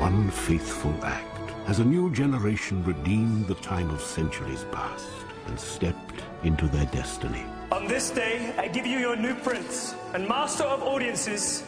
[0.00, 5.10] one faithful act has a new generation redeemed the time of centuries past
[5.46, 7.44] and stepped into their destiny.
[7.70, 11.64] On this day, I give you your new prince and master of audiences,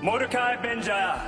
[0.00, 1.20] Mordecai Benjaya.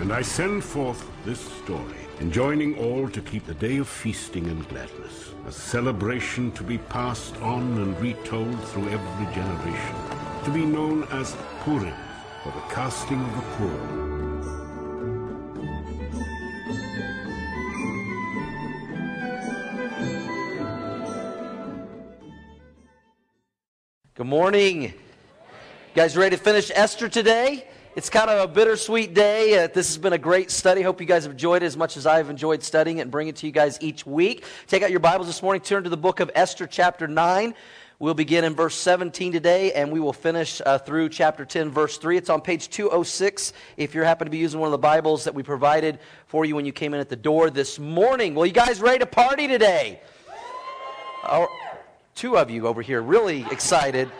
[0.00, 4.68] And I send forth this story, enjoining all to keep the day of feasting and
[4.68, 9.96] gladness, a celebration to be passed on and retold through every generation,
[10.44, 11.92] to be known as Purim,
[12.46, 14.01] or the casting of the pole.
[24.32, 24.84] Morning.
[24.84, 24.92] You
[25.94, 27.66] guys ready to finish Esther today?
[27.96, 29.62] It's kind of a bittersweet day.
[29.62, 30.80] Uh, this has been a great study.
[30.80, 33.34] Hope you guys have enjoyed it as much as I've enjoyed studying it and bringing
[33.34, 34.46] it to you guys each week.
[34.68, 37.54] Take out your Bibles this morning, turn to the book of Esther, chapter 9.
[37.98, 41.98] We'll begin in verse 17 today, and we will finish uh, through chapter 10, verse
[41.98, 42.16] 3.
[42.16, 45.34] It's on page 206 if you happen to be using one of the Bibles that
[45.34, 48.34] we provided for you when you came in at the door this morning.
[48.34, 50.00] Well, you guys ready to party today?
[51.24, 51.46] Oh,
[52.14, 54.10] two of you over here really excited.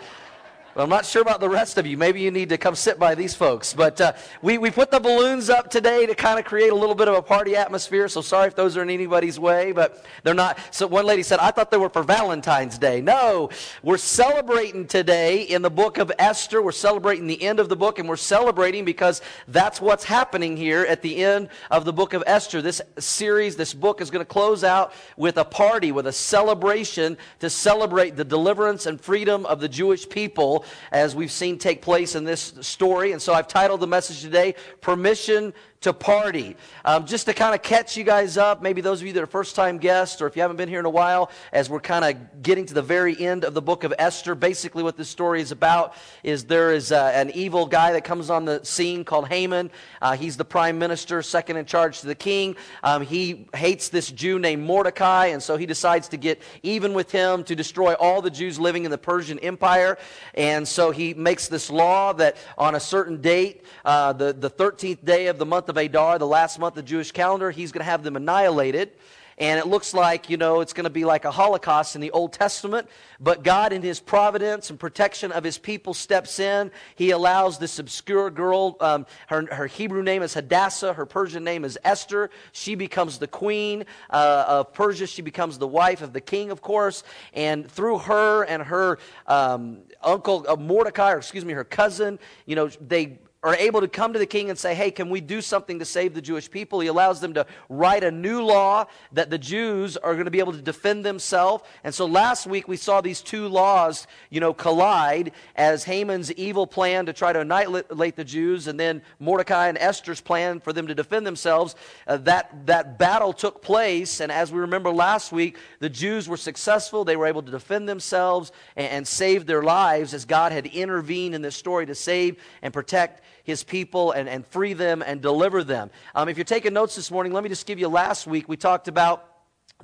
[0.74, 1.98] Well, I'm not sure about the rest of you.
[1.98, 3.74] Maybe you need to come sit by these folks.
[3.74, 6.94] But uh, we, we put the balloons up today to kind of create a little
[6.94, 8.08] bit of a party atmosphere.
[8.08, 10.58] So sorry if those are in anybody's way, but they're not.
[10.70, 13.02] So one lady said, I thought they were for Valentine's Day.
[13.02, 13.50] No,
[13.82, 16.62] we're celebrating today in the book of Esther.
[16.62, 20.86] We're celebrating the end of the book, and we're celebrating because that's what's happening here
[20.88, 22.62] at the end of the book of Esther.
[22.62, 27.18] This series, this book is going to close out with a party, with a celebration
[27.40, 32.14] to celebrate the deliverance and freedom of the Jewish people as we've seen take place
[32.14, 33.12] in this story.
[33.12, 35.52] And so I've titled the message today, Permission
[35.82, 36.56] to party.
[36.84, 39.26] Um, just to kind of catch you guys up, maybe those of you that are
[39.26, 42.04] first time guests, or if you haven't been here in a while, as we're kind
[42.04, 45.40] of getting to the very end of the book of Esther, basically what this story
[45.40, 49.28] is about is there is uh, an evil guy that comes on the scene called
[49.28, 49.70] Haman.
[50.00, 52.56] Uh, he's the prime minister, second in charge to the king.
[52.84, 57.10] Um, he hates this Jew named Mordecai, and so he decides to get even with
[57.10, 59.98] him to destroy all the Jews living in the Persian Empire.
[60.34, 65.04] And so he makes this law that on a certain date, uh, the, the 13th
[65.04, 67.84] day of the month of Adar, the last month of the Jewish calendar, he's going
[67.84, 68.92] to have them annihilated.
[69.38, 72.10] And it looks like, you know, it's going to be like a Holocaust in the
[72.10, 72.88] Old Testament.
[73.18, 76.70] But God, in His providence and protection of His people, steps in.
[76.96, 81.64] He allows this obscure girl, um, her, her Hebrew name is Hadassah, her Persian name
[81.64, 82.30] is Esther.
[82.52, 85.06] She becomes the queen uh, of Persia.
[85.06, 87.02] She becomes the wife of the king, of course.
[87.32, 92.54] And through her and her um, uncle uh, Mordecai, or excuse me, her cousin, you
[92.54, 95.40] know, they are able to come to the king and say, Hey, can we do
[95.40, 96.78] something to save the Jewish people?
[96.78, 100.38] He allows them to write a new law that the Jews are going to be
[100.38, 101.64] able to defend themselves.
[101.82, 106.68] And so last week we saw these two laws, you know, collide as Haman's evil
[106.68, 110.86] plan to try to annihilate the Jews and then Mordecai and Esther's plan for them
[110.86, 111.74] to defend themselves.
[112.06, 114.20] Uh, that, that battle took place.
[114.20, 117.04] And as we remember last week, the Jews were successful.
[117.04, 121.34] They were able to defend themselves and, and save their lives as God had intervened
[121.34, 125.64] in this story to save and protect his people and, and free them and deliver
[125.64, 125.90] them.
[126.14, 128.56] Um, if you're taking notes this morning, let me just give you last week, we
[128.56, 129.31] talked about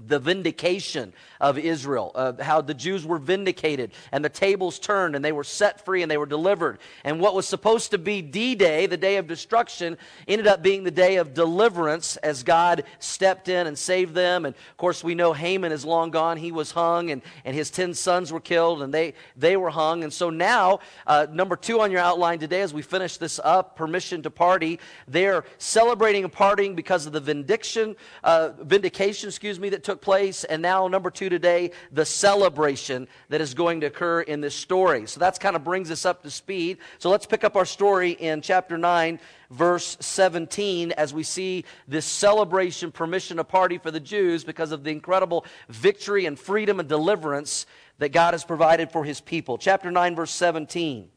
[0.07, 5.33] the vindication of Israel, how the Jews were vindicated and the tables turned and they
[5.33, 6.79] were set free and they were delivered.
[7.05, 10.85] And what was supposed to be D Day, the day of destruction, ended up being
[10.85, 14.45] the day of deliverance as God stepped in and saved them.
[14.45, 16.37] And of course, we know Haman is long gone.
[16.37, 20.05] He was hung and, and his 10 sons were killed and they, they were hung.
[20.05, 23.77] And so now, uh, number two on your outline today, as we finish this up,
[23.77, 29.69] permission to party, they're celebrating and partying because of the vindication, uh, vindication, excuse me,
[29.69, 30.45] that took place.
[30.45, 35.07] And now, number two today, the celebration that is going to occur in this story.
[35.07, 36.77] So that's kind of brings us up to speed.
[36.99, 39.19] So let's pick up our story in chapter 9,
[39.51, 44.85] verse 17, as we see this celebration, permission to party for the Jews because of
[44.85, 47.65] the incredible victory and freedom and deliverance
[47.97, 49.57] that God has provided for his people.
[49.57, 51.09] Chapter 9, verse 17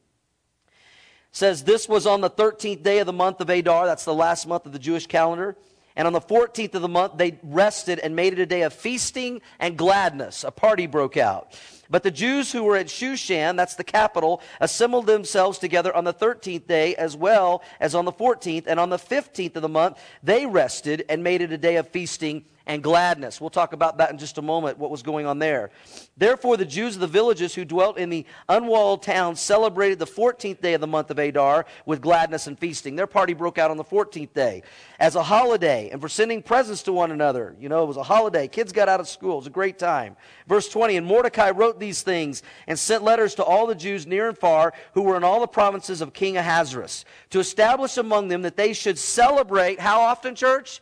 [1.33, 4.47] says, This was on the 13th day of the month of Adar, that's the last
[4.47, 5.57] month of the Jewish calendar.
[5.95, 8.73] And on the 14th of the month, they rested and made it a day of
[8.73, 10.43] feasting and gladness.
[10.43, 11.53] A party broke out.
[11.89, 16.13] But the Jews who were at Shushan, that's the capital, assembled themselves together on the
[16.13, 18.65] 13th day as well as on the 14th.
[18.67, 21.89] And on the 15th of the month, they rested and made it a day of
[21.89, 23.41] feasting and gladness.
[23.41, 25.71] We'll talk about that in just a moment, what was going on there.
[26.15, 30.61] Therefore, the Jews of the villages who dwelt in the unwalled towns celebrated the 14th
[30.61, 32.95] day of the month of Adar with gladness and feasting.
[32.95, 34.63] Their party broke out on the 14th day
[34.99, 37.57] as a holiday and for sending presents to one another.
[37.59, 38.47] You know, it was a holiday.
[38.47, 39.33] Kids got out of school.
[39.33, 40.15] It was a great time.
[40.47, 44.29] Verse 20 And Mordecai wrote these things and sent letters to all the Jews near
[44.29, 48.43] and far who were in all the provinces of King Ahasuerus to establish among them
[48.43, 50.81] that they should celebrate, how often, church?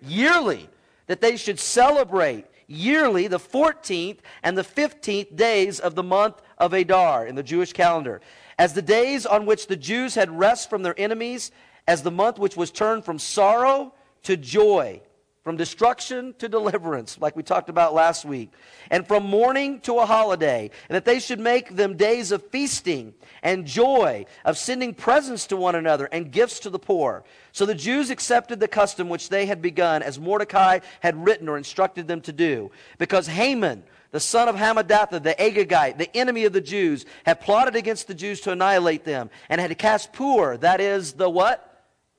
[0.00, 0.68] Yearly.
[1.08, 6.72] That they should celebrate yearly the 14th and the 15th days of the month of
[6.72, 8.20] Adar in the Jewish calendar,
[8.58, 11.50] as the days on which the Jews had rest from their enemies
[11.86, 15.00] as the month which was turned from sorrow to joy,
[15.48, 18.52] from destruction to deliverance, like we talked about last week,
[18.90, 23.14] and from mourning to a holiday, and that they should make them days of feasting
[23.42, 27.24] and joy, of sending presents to one another and gifts to the Pur.
[27.52, 31.56] So the Jews accepted the custom which they had begun, as Mordecai had written or
[31.56, 36.52] instructed them to do, because Haman, the son of Hammedatha, the Agagite, the enemy of
[36.52, 40.82] the Jews, had plotted against the Jews to annihilate them, and had cast poor, that
[40.82, 41.64] is the what?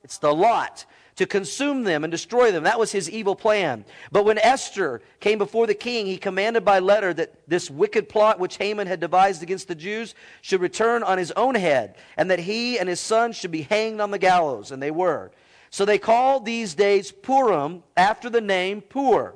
[0.02, 0.84] It's the lot
[1.20, 2.64] to consume them and destroy them.
[2.64, 3.84] That was his evil plan.
[4.10, 8.40] But when Esther came before the king, he commanded by letter that this wicked plot
[8.40, 12.38] which Haman had devised against the Jews should return on his own head, and that
[12.38, 14.70] he and his sons should be hanged on the gallows.
[14.70, 15.30] And they were.
[15.68, 19.34] So they called these days Purim after the name Pur,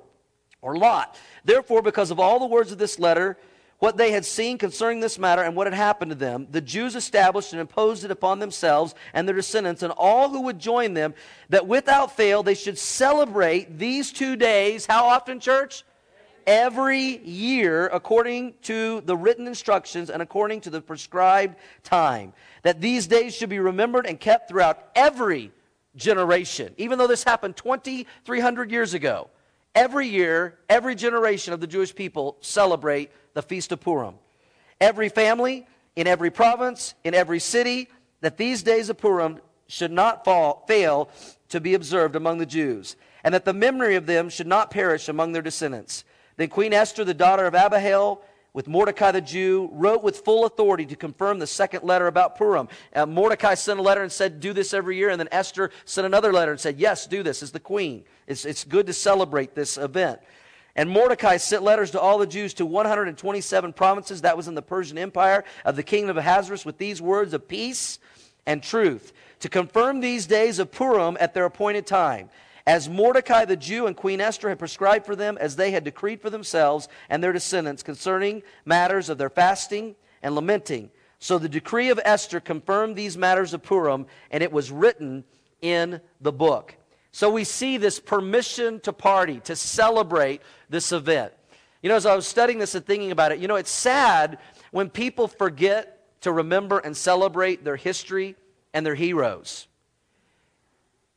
[0.63, 1.19] or Lot.
[1.45, 3.37] Therefore, because of all the words of this letter,
[3.85, 6.97] what they had seen concerning this matter and what had happened to them, the Jews
[6.97, 11.13] established and imposed it upon themselves and their descendants and all who would join them,
[11.51, 14.87] that without fail they should celebrate these two days.
[14.87, 15.85] How often, church?
[16.47, 22.33] Every year, according to the written instructions and according to the prescribed time.
[22.63, 25.53] That these days should be remembered and kept throughout every
[25.95, 29.29] generation, even though this happened 2,300 years ago.
[29.75, 34.15] Every year, every generation of the Jewish people celebrate the Feast of Purim.
[34.81, 35.67] Every family,
[35.97, 37.89] in every province, in every city,
[38.21, 41.11] that these days of Purim should not fall, fail
[41.51, 45.09] to be observed among the Jews, and that the memory of them should not perish
[45.09, 46.05] among their descendants.
[46.37, 48.21] Then Queen Esther, the daughter of Abihail,
[48.55, 52.69] with Mordecai the Jew, wrote with full authority to confirm the second letter about Purim.
[52.95, 55.11] Uh, Mordecai sent a letter and said, Do this every year.
[55.11, 58.05] And then Esther sent another letter and said, Yes, do this as the queen.
[58.29, 60.21] It's, it's good to celebrate this event.
[60.77, 64.63] And Mordecai sent letters to all the Jews to 127 provinces, that was in the
[64.63, 67.99] Persian Empire, of the kingdom of Ahasuerus, with these words of peace
[68.45, 72.29] and truth, to confirm these days of Purim at their appointed time,
[72.67, 76.21] as Mordecai the Jew and Queen Esther had prescribed for them, as they had decreed
[76.21, 80.91] for themselves and their descendants concerning matters of their fasting and lamenting.
[81.19, 85.25] So the decree of Esther confirmed these matters of Purim, and it was written
[85.63, 86.77] in the book.
[87.15, 91.33] So we see this permission to party, to celebrate this event.
[91.81, 94.39] You know, as I was studying this and thinking about it, you know, it's sad
[94.73, 98.35] when people forget to remember and celebrate their history
[98.73, 99.69] and their heroes.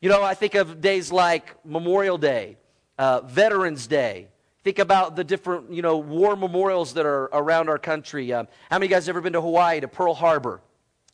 [0.00, 2.58] You know, I think of days like Memorial Day,
[2.96, 4.28] uh, Veterans Day.
[4.62, 8.32] Think about the different, you know, war memorials that are around our country.
[8.32, 10.60] Um, how many of you guys ever been to Hawaii, to Pearl Harbor,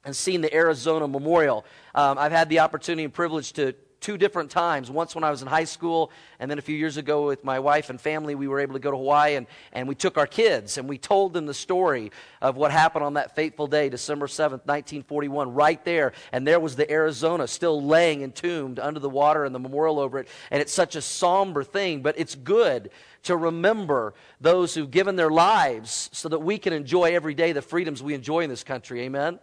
[0.05, 1.65] and seen the Arizona Memorial?
[1.95, 4.91] Um, I've had the opportunity and privilege to, two different times.
[4.91, 7.59] Once when I was in high school, and then a few years ago with my
[7.59, 10.27] wife and family, we were able to go to Hawaii and, and we took our
[10.27, 12.13] kids and we told them the story
[12.43, 16.13] of what happened on that fateful day, December 7th, 1941, right there.
[16.33, 20.19] And there was the Arizona still laying entombed under the water and the memorial over
[20.19, 20.29] it.
[20.51, 22.91] And it's such a somber thing, but it's good
[23.23, 27.63] to remember those who've given their lives so that we can enjoy every day the
[27.63, 29.01] freedoms we enjoy in this country.
[29.01, 29.39] Amen?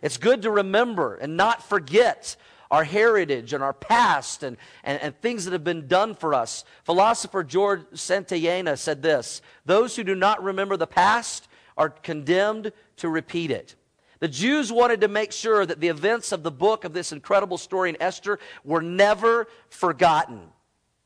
[0.00, 2.36] It's good to remember and not forget
[2.70, 6.64] our heritage and our past and, and, and things that have been done for us.
[6.84, 13.08] Philosopher George Santayana said this Those who do not remember the past are condemned to
[13.08, 13.74] repeat it.
[14.20, 17.56] The Jews wanted to make sure that the events of the book of this incredible
[17.56, 20.40] story in Esther were never forgotten.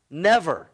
[0.09, 0.69] Never.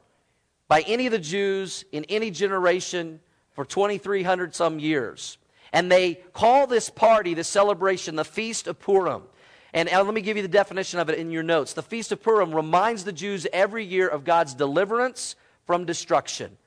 [0.68, 3.20] By any of the Jews in any generation
[3.54, 5.38] for 2,300 some years.
[5.72, 9.24] And they call this party, this celebration, the Feast of Purim.
[9.74, 11.74] And uh, let me give you the definition of it in your notes.
[11.74, 15.36] The Feast of Purim reminds the Jews every year of God's deliverance
[15.66, 16.58] from destruction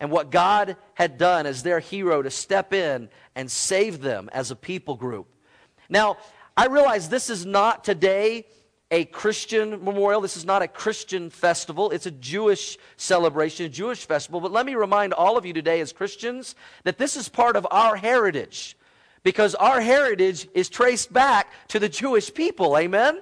[0.00, 4.50] and what God had done as their hero to step in and save them as
[4.50, 5.28] a people group.
[5.88, 6.16] Now,
[6.56, 8.46] I realize this is not today
[8.90, 10.20] a Christian memorial.
[10.20, 11.90] This is not a Christian festival.
[11.90, 14.40] It's a Jewish celebration, a Jewish festival.
[14.40, 17.66] But let me remind all of you today, as Christians, that this is part of
[17.70, 18.75] our heritage
[19.26, 22.78] because our heritage is traced back to the Jewish people.
[22.78, 23.20] Amen?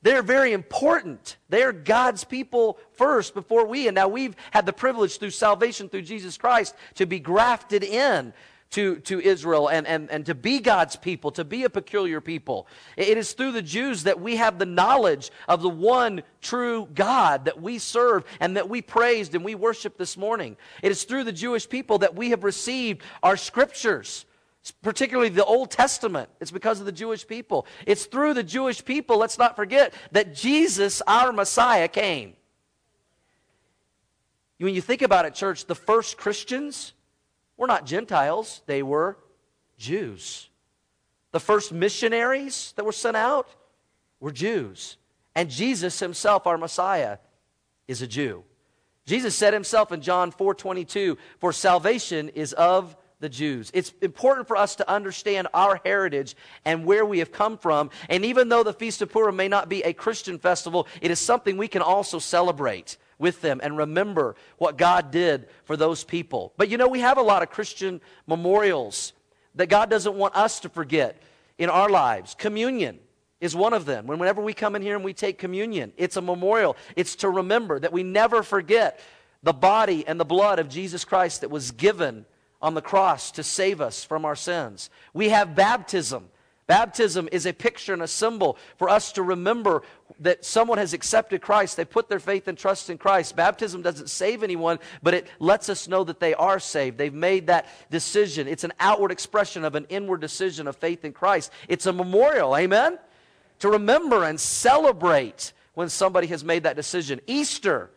[0.00, 1.36] They're very important.
[1.50, 3.86] They are God's people first before we.
[3.86, 8.32] And now we've had the privilege through salvation through Jesus Christ to be grafted in
[8.70, 12.66] to, to Israel and, and, and to be God's people, to be a peculiar people.
[12.96, 17.44] It is through the Jews that we have the knowledge of the one true God
[17.44, 20.56] that we serve and that we praised and we worship this morning.
[20.80, 24.24] It is through the Jewish people that we have received our scriptures
[24.72, 26.28] particularly the Old Testament.
[26.40, 27.66] It's because of the Jewish people.
[27.86, 32.34] It's through the Jewish people, let's not forget, that Jesus, our Messiah, came.
[34.58, 36.94] When you think about it, church, the first Christians
[37.56, 39.18] were not Gentiles, they were
[39.76, 40.48] Jews.
[41.32, 43.48] The first missionaries that were sent out
[44.20, 44.96] were Jews.
[45.34, 47.18] And Jesus himself, our Messiah,
[47.88, 48.44] is a Jew.
[49.04, 53.70] Jesus said himself in John 4 22, For salvation is of the Jews.
[53.72, 57.88] It's important for us to understand our heritage and where we have come from.
[58.10, 61.18] And even though the Feast of Purim may not be a Christian festival, it is
[61.18, 66.52] something we can also celebrate with them and remember what God did for those people.
[66.58, 69.14] But you know, we have a lot of Christian memorials
[69.54, 71.22] that God doesn't want us to forget
[71.56, 72.34] in our lives.
[72.34, 72.98] Communion
[73.40, 74.06] is one of them.
[74.06, 76.76] Whenever we come in here and we take communion, it's a memorial.
[76.94, 79.00] It's to remember that we never forget
[79.42, 82.26] the body and the blood of Jesus Christ that was given
[82.60, 84.90] on the cross to save us from our sins.
[85.12, 86.28] We have baptism.
[86.66, 89.82] Baptism is a picture and a symbol for us to remember
[90.20, 91.76] that someone has accepted Christ.
[91.76, 93.36] They put their faith and trust in Christ.
[93.36, 96.96] Baptism doesn't save anyone, but it lets us know that they are saved.
[96.96, 98.48] They've made that decision.
[98.48, 101.52] It's an outward expression of an inward decision of faith in Christ.
[101.68, 102.98] It's a memorial, amen?
[103.58, 107.20] To remember and celebrate when somebody has made that decision.
[107.26, 107.90] Easter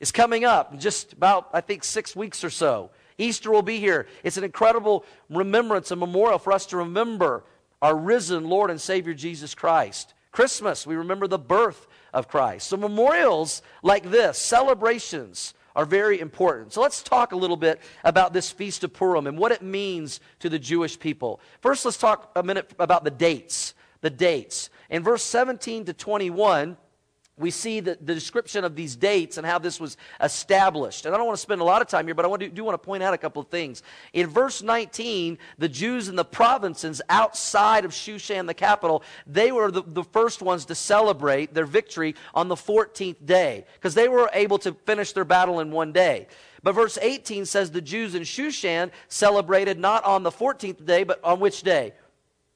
[0.00, 2.90] is coming up in just about, I think, six weeks or so.
[3.18, 4.06] Easter will be here.
[4.22, 7.44] It's an incredible remembrance, a memorial for us to remember
[7.82, 10.14] our risen Lord and Savior Jesus Christ.
[10.30, 12.68] Christmas, we remember the birth of Christ.
[12.68, 16.72] So, memorials like this, celebrations, are very important.
[16.72, 20.20] So, let's talk a little bit about this Feast of Purim and what it means
[20.40, 21.40] to the Jewish people.
[21.60, 23.74] First, let's talk a minute about the dates.
[24.00, 24.70] The dates.
[24.90, 26.76] In verse 17 to 21,
[27.38, 31.06] we see the, the description of these dates and how this was established.
[31.06, 32.48] And I don't want to spend a lot of time here, but I want to,
[32.48, 33.82] do want to point out a couple of things.
[34.12, 39.70] In verse 19, the Jews in the provinces outside of Shushan, the capital, they were
[39.70, 44.30] the, the first ones to celebrate their victory on the 14th day because they were
[44.32, 46.26] able to finish their battle in one day.
[46.62, 51.22] But verse 18 says the Jews in Shushan celebrated not on the 14th day, but
[51.22, 51.92] on which day?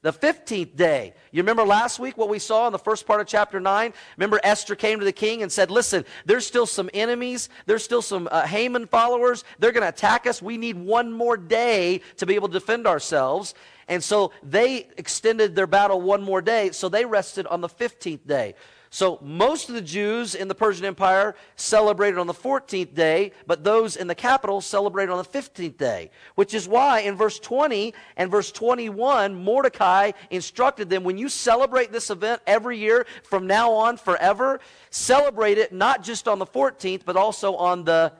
[0.03, 1.13] The 15th day.
[1.31, 3.93] You remember last week what we saw in the first part of chapter 9?
[4.17, 7.49] Remember Esther came to the king and said, Listen, there's still some enemies.
[7.65, 9.45] There's still some uh, Haman followers.
[9.59, 10.41] They're going to attack us.
[10.41, 13.55] We need one more day to be able to defend ourselves.
[13.87, 16.71] And so they extended their battle one more day.
[16.71, 18.55] So they rested on the 15th day.
[18.93, 23.63] So most of the Jews in the Persian Empire celebrated on the 14th day, but
[23.63, 26.11] those in the capital celebrated on the 15th day.
[26.35, 31.91] Which is why in verse 20 and verse 21, Mordecai instructed them when you celebrate
[31.91, 34.59] this event every year from now on forever,
[34.91, 38.13] celebrate it not just on the 14th, but also on the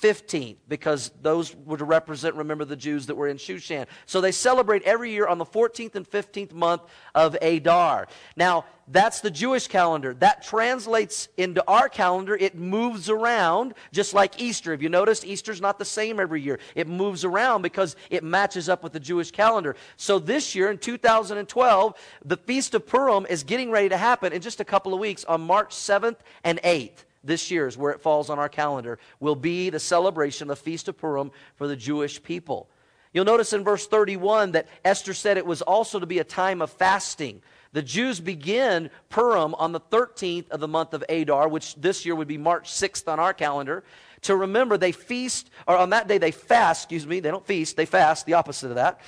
[0.00, 3.86] 15th, because those were to represent, remember, the Jews that were in Shushan.
[4.06, 6.82] So they celebrate every year on the 14th and 15th month
[7.14, 8.08] of Adar.
[8.36, 10.14] Now, that's the Jewish calendar.
[10.14, 12.36] That translates into our calendar.
[12.36, 14.72] It moves around just like Easter.
[14.72, 16.58] If you noticed Easter's not the same every year?
[16.74, 19.76] It moves around because it matches up with the Jewish calendar.
[19.96, 24.40] So this year in 2012, the Feast of Purim is getting ready to happen in
[24.40, 28.00] just a couple of weeks on March 7th and 8th this year is where it
[28.00, 31.76] falls on our calendar, will be the celebration of the Feast of Purim for the
[31.76, 32.68] Jewish people.
[33.12, 36.60] You'll notice in verse 31 that Esther said it was also to be a time
[36.60, 37.42] of fasting.
[37.72, 42.14] The Jews begin Purim on the 13th of the month of Adar, which this year
[42.14, 43.84] would be March 6th on our calendar.
[44.22, 47.76] To remember, they feast, or on that day they fast, excuse me, they don't feast,
[47.76, 49.00] they fast, the opposite of that.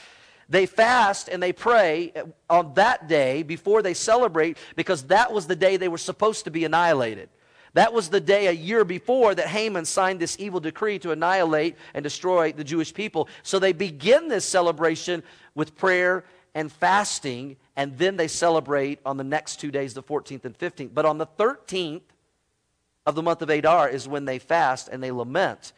[0.49, 2.13] They fast and they pray
[2.49, 6.51] on that day before they celebrate because that was the day they were supposed to
[6.51, 7.29] be annihilated.
[7.75, 11.77] That was the day a year before that Haman signed this evil decree to annihilate
[11.95, 13.29] and destroy the Jewish people.
[13.43, 15.23] So they begin this celebration
[15.55, 16.25] with prayer
[16.55, 20.93] and fasting, and then they celebrate on the next two days, the 14th and 15th.
[20.93, 22.03] But on the 13th
[23.07, 25.73] of the month of Adar is when they fast and they lament.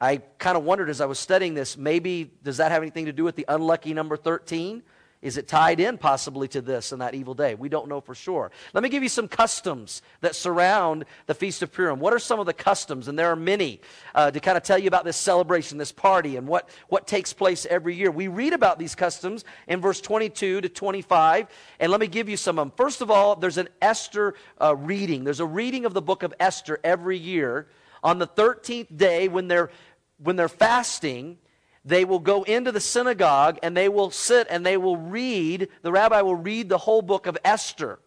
[0.00, 3.12] I kind of wondered as I was studying this, maybe does that have anything to
[3.12, 4.82] do with the unlucky number 13?
[5.22, 7.54] Is it tied in possibly to this and that evil day?
[7.54, 8.50] We don't know for sure.
[8.72, 12.00] Let me give you some customs that surround the Feast of Purim.
[12.00, 13.06] What are some of the customs?
[13.06, 13.82] And there are many
[14.14, 17.34] uh, to kind of tell you about this celebration, this party, and what, what takes
[17.34, 18.10] place every year.
[18.10, 21.48] We read about these customs in verse 22 to 25,
[21.80, 22.72] and let me give you some of them.
[22.74, 25.24] First of all, there's an Esther uh, reading.
[25.24, 27.68] There's a reading of the book of Esther every year.
[28.02, 29.70] On the 13th day, when they're,
[30.16, 31.36] when they're fasting,
[31.84, 35.92] they will go into the synagogue and they will sit and they will read, the
[35.92, 37.98] rabbi will read the whole book of Esther.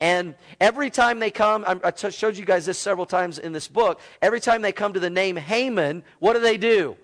[0.00, 4.00] And every time they come, I showed you guys this several times in this book,
[4.20, 6.96] every time they come to the name Haman, what do they do?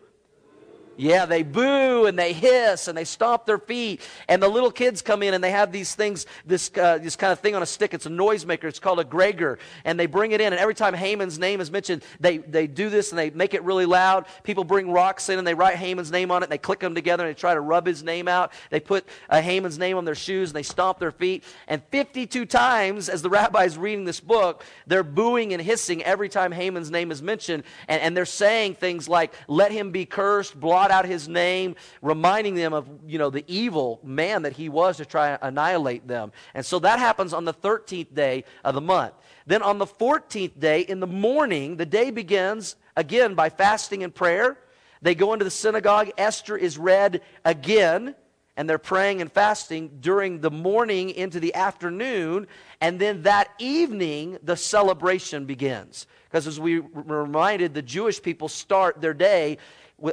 [0.99, 4.01] Yeah, they boo and they hiss and they stomp their feet.
[4.27, 7.33] And the little kids come in and they have these things, this, uh, this kind
[7.33, 7.95] of thing on a stick.
[7.95, 8.65] It's a noisemaker.
[8.65, 9.59] It's called a grogger.
[9.85, 10.53] And they bring it in.
[10.53, 13.63] And every time Haman's name is mentioned, they, they do this and they make it
[13.63, 14.27] really loud.
[14.43, 16.97] People bring rocks in and they write Haman's name on it and they click them
[16.97, 18.53] together and they try to rub his name out.
[18.71, 21.45] They put uh, Haman's name on their shoes and they stomp their feet.
[21.69, 26.51] And 52 times, as the rabbi's reading this book, they're booing and hissing every time
[26.51, 27.63] Haman's name is mentioned.
[27.87, 32.55] And, and they're saying things like, let him be cursed, blot out his name, reminding
[32.55, 36.33] them of, you know, the evil man that he was to try and annihilate them.
[36.55, 39.15] And so that happens on the 13th day of the month.
[39.47, 44.15] Then on the 14th day, in the morning, the day begins again by fasting and
[44.15, 44.59] prayer.
[45.03, 46.11] They go into the synagogue.
[46.19, 48.15] Esther is read again
[48.59, 52.49] and they're praying and fasting during the morning into the afternoon.
[52.81, 56.09] And then that evening, the celebration begins.
[56.25, 59.59] Because as we reminded, the Jewish people start their day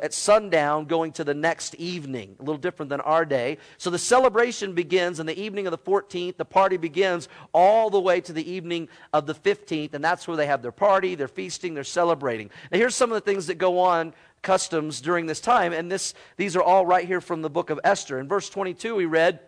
[0.02, 3.58] at sundown going to the next evening, a little different than our day.
[3.78, 6.38] So the celebration begins in the evening of the 14th.
[6.38, 10.38] The party begins all the way to the evening of the 15th, and that's where
[10.38, 12.50] they have their party, they're feasting, they're celebrating.
[12.72, 16.14] Now, here's some of the things that go on customs during this time, and this,
[16.38, 18.20] these are all right here from the book of Esther.
[18.20, 19.40] In verse 22, we read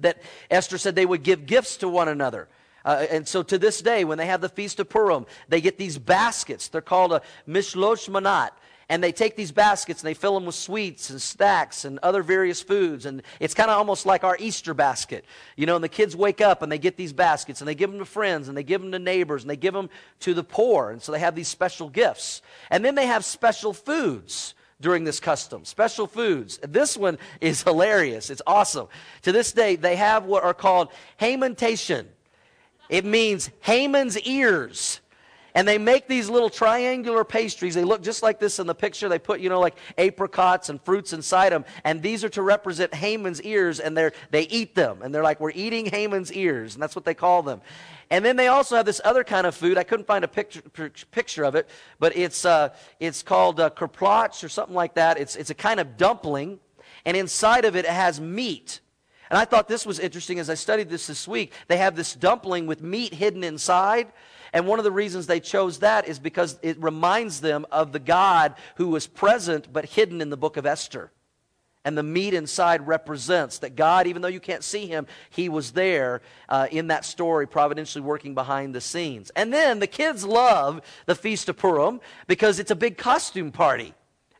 [0.00, 2.48] that Esther said they would give gifts to one another.
[2.84, 5.78] Uh, and so to this day, when they have the Feast of Purim, they get
[5.78, 6.68] these baskets.
[6.68, 8.50] They're called a mishlosh manat
[8.94, 12.22] and they take these baskets and they fill them with sweets and snacks and other
[12.22, 13.06] various foods.
[13.06, 15.24] And it's kind of almost like our easter basket.
[15.56, 17.90] You know and the kids wake up and they get these baskets and they give
[17.90, 20.44] them to friends and they give them to neighbors and they give them to the
[20.44, 20.90] poor.
[20.90, 22.40] And so they have these special gifts.
[22.70, 25.64] And then they have special foods during this custom.
[25.64, 26.60] Special foods.
[26.62, 28.30] This one is hilarious.
[28.30, 28.86] It's awesome.
[29.22, 32.06] To this day they have what are called hamantaschen
[32.88, 35.00] it means haman's ears
[35.54, 37.74] and they make these little triangular pastries.
[37.74, 39.08] They look just like this in the picture.
[39.08, 41.64] They put, you know, like apricots and fruits inside them.
[41.84, 45.02] And these are to represent Haman's ears, and they're, they eat them.
[45.02, 46.74] And they're like, we're eating Haman's ears.
[46.74, 47.60] And that's what they call them.
[48.10, 49.78] And then they also have this other kind of food.
[49.78, 50.60] I couldn't find a picture,
[51.12, 51.68] picture of it,
[52.00, 55.18] but it's, uh, it's called uh, kreplach or something like that.
[55.18, 56.58] It's, it's a kind of dumpling,
[57.04, 58.80] and inside of it, it has meat.
[59.30, 61.52] And I thought this was interesting as I studied this this week.
[61.68, 64.12] They have this dumpling with meat hidden inside.
[64.54, 67.98] And one of the reasons they chose that is because it reminds them of the
[67.98, 71.10] God who was present but hidden in the book of Esther.
[71.84, 75.72] And the meat inside represents that God, even though you can't see him, he was
[75.72, 79.30] there uh, in that story, providentially working behind the scenes.
[79.36, 83.92] And then the kids love the Feast of Purim because it's a big costume party.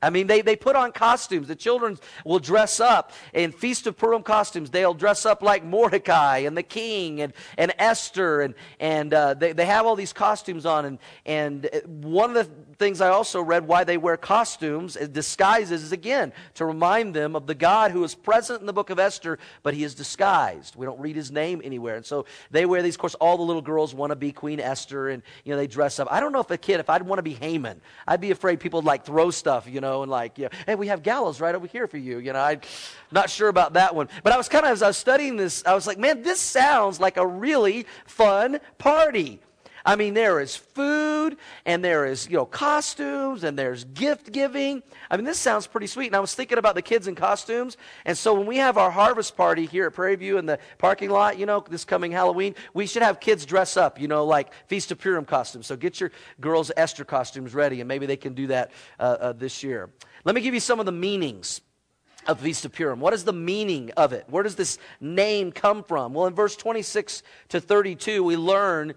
[0.04, 1.48] I mean, they, they put on costumes.
[1.48, 4.70] The children will dress up in Feast of Purim costumes.
[4.70, 9.52] They'll dress up like Mordecai and the king and, and Esther, and, and uh, they,
[9.52, 10.84] they have all these costumes on.
[10.84, 11.70] And, and
[12.02, 16.32] one of the things I also read why they wear costumes, and disguises, is again
[16.54, 19.74] to remind them of the God who is present in the book of Esther, but
[19.74, 20.76] he is disguised.
[20.76, 21.96] We don't read his name anywhere.
[21.96, 22.94] And so they wear these.
[22.94, 25.66] Of course, all the little girls want to be Queen Esther, and you know they
[25.66, 26.08] dress up.
[26.10, 28.60] I don't know if a kid, if I'd want to be Haman, I'd be afraid
[28.60, 31.40] people would like throw stuff, you know and like, you know, hey, we have gallows
[31.40, 32.18] right over here for you.
[32.18, 32.60] You know, I'm
[33.10, 34.08] not sure about that one.
[34.22, 36.38] But I was kind of, as I was studying this, I was like, man, this
[36.40, 39.40] sounds like a really fun party.
[39.86, 44.82] I mean, there is food and there is, you know, costumes and there's gift giving.
[45.10, 46.06] I mean, this sounds pretty sweet.
[46.06, 47.76] And I was thinking about the kids in costumes.
[48.06, 51.10] And so when we have our harvest party here at Prairie View in the parking
[51.10, 54.52] lot, you know, this coming Halloween, we should have kids dress up, you know, like
[54.68, 55.66] Feast of Purim costumes.
[55.66, 59.32] So get your girls' Esther costumes ready and maybe they can do that uh, uh,
[59.32, 59.90] this year.
[60.24, 61.60] Let me give you some of the meanings
[62.26, 63.00] of Feast of Purim.
[63.00, 64.24] What is the meaning of it?
[64.28, 66.14] Where does this name come from?
[66.14, 68.94] Well, in verse 26 to 32, we learn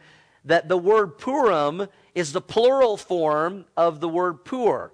[0.48, 4.92] that the word Purim is the plural form of the word Pur,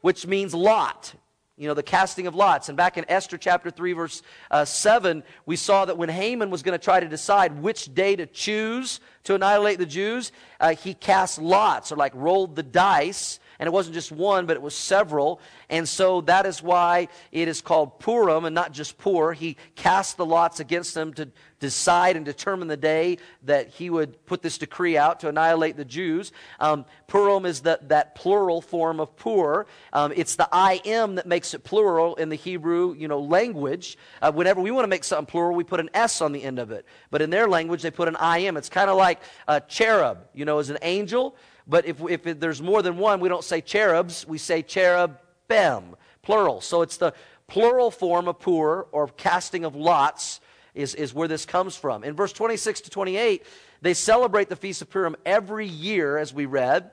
[0.00, 1.14] which means lot.
[1.58, 2.68] You know, the casting of lots.
[2.68, 6.62] And back in Esther chapter 3, verse uh, 7, we saw that when Haman was
[6.62, 10.92] going to try to decide which day to choose to annihilate the Jews, uh, he
[10.92, 14.74] cast lots, or like rolled the dice and it wasn't just one, but it was
[14.74, 15.40] several.
[15.68, 19.32] And so that is why it is called Purim and not just Pur.
[19.32, 24.24] He cast the lots against them to decide and determine the day that he would
[24.26, 26.32] put this decree out to annihilate the Jews.
[26.60, 29.66] Um, Purim is the, that plural form of Pur.
[29.92, 33.96] Um, it's the I am that makes it plural in the Hebrew you know, language.
[34.20, 36.58] Uh, whenever we want to make something plural, we put an S on the end
[36.58, 36.84] of it.
[37.10, 38.56] But in their language, they put an I am.
[38.56, 41.36] It's kind of like a cherub, you know, as an angel.
[41.66, 46.60] But if, if there's more than one, we don't say cherubs, we say cherubim, plural.
[46.60, 47.12] So it's the
[47.48, 50.40] plural form of pur or casting of lots
[50.74, 52.04] is, is where this comes from.
[52.04, 53.44] In verse 26 to 28,
[53.82, 56.90] they celebrate the Feast of Purim every year, as we read.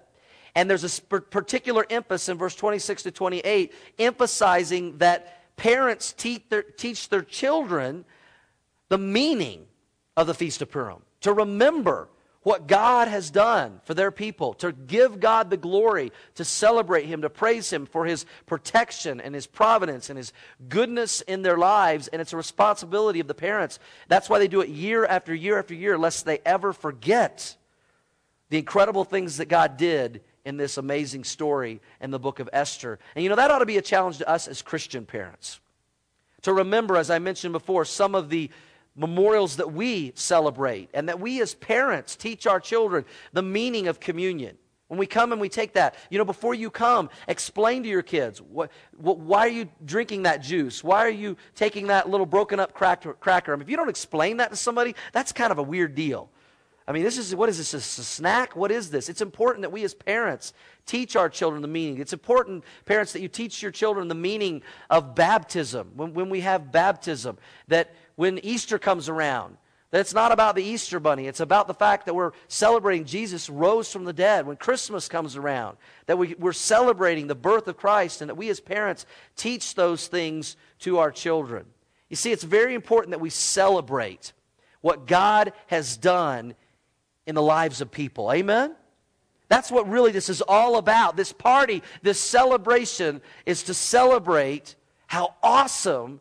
[0.55, 6.63] And there's a particular emphasis in verse 26 to 28, emphasizing that parents teach their,
[6.63, 8.05] teach their children
[8.89, 9.65] the meaning
[10.15, 12.09] of the Feast of Purim, to remember
[12.43, 17.21] what God has done for their people, to give God the glory, to celebrate Him,
[17.21, 20.33] to praise Him for His protection and His providence and His
[20.69, 22.09] goodness in their lives.
[22.09, 23.79] And it's a responsibility of the parents.
[24.07, 27.55] That's why they do it year after year after year, lest they ever forget
[28.49, 32.99] the incredible things that God did in this amazing story in the book of Esther.
[33.15, 35.59] And you know, that ought to be a challenge to us as Christian parents.
[36.41, 38.51] To remember, as I mentioned before, some of the
[38.95, 43.99] memorials that we celebrate and that we as parents teach our children the meaning of
[43.99, 44.57] communion.
[44.87, 48.03] When we come and we take that, you know, before you come, explain to your
[48.03, 50.83] kids what, what, why are you drinking that juice?
[50.83, 53.13] Why are you taking that little broken up cracker?
[53.13, 53.53] cracker?
[53.53, 56.29] I mean, if you don't explain that to somebody, that's kind of a weird deal.
[56.87, 57.73] I mean, this is what is this?
[57.73, 58.55] A snack?
[58.55, 59.07] What is this?
[59.07, 60.53] It's important that we as parents
[60.85, 61.99] teach our children the meaning.
[61.99, 65.91] It's important, parents, that you teach your children the meaning of baptism.
[65.95, 67.37] When, when we have baptism,
[67.69, 69.57] that when Easter comes around,
[69.91, 71.27] that it's not about the Easter bunny.
[71.27, 74.47] It's about the fact that we're celebrating Jesus rose from the dead.
[74.47, 78.49] When Christmas comes around, that we, we're celebrating the birth of Christ and that we
[78.49, 81.65] as parents teach those things to our children.
[82.09, 84.33] You see, it's very important that we celebrate
[84.81, 86.55] what God has done
[87.27, 88.33] in the lives of people.
[88.33, 88.75] Amen?
[89.47, 91.15] That's what really this is all about.
[91.15, 94.73] This party, this celebration is to celebrate
[95.05, 96.19] how awesome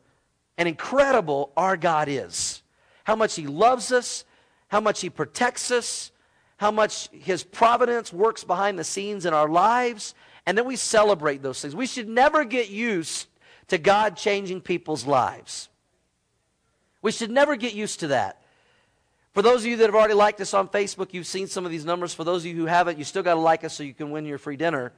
[0.59, 2.62] and incredible our God is.
[3.05, 4.25] How much He loves us,
[4.69, 6.12] how much He protects us,
[6.57, 10.15] how much His providence works behind the scenes in our lives,
[10.47, 11.75] and then we celebrate those things.
[11.75, 13.27] We should never get used
[13.69, 15.69] to God changing people's lives.
[17.01, 18.43] We should never get used to that.
[19.33, 21.71] For those of you that have already liked us on Facebook, you've seen some of
[21.71, 22.12] these numbers.
[22.12, 24.11] For those of you who haven't, you still got to like us so you can
[24.11, 24.93] win your free dinner.